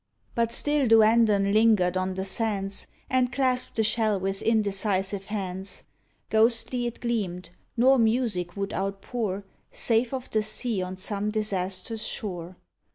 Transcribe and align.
H 0.01 0.07
DUANDON 0.07 0.33
But 0.33 0.51
still 0.51 0.87
Duandon 0.87 1.53
lingered 1.53 1.95
on 1.95 2.15
the 2.15 2.25
sands 2.25 2.87
And 3.07 3.31
clasped 3.31 3.75
the 3.75 3.83
shell 3.83 4.19
with 4.19 4.41
indecisive 4.41 5.25
hands; 5.25 5.83
Ghostly 6.31 6.87
it 6.87 6.99
gleamed, 7.01 7.51
nor 7.77 7.99
music 7.99 8.57
would 8.57 8.73
outpour 8.73 9.43
Save 9.71 10.11
of 10.11 10.27
the 10.31 10.41
sea 10.41 10.81
on 10.81 10.97
some 10.97 11.29
disastrous 11.29 12.03
shore. 12.03 12.55